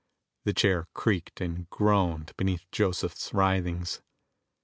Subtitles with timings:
[0.45, 4.01] The chair creaked and groaned beneath Josephs' writhings.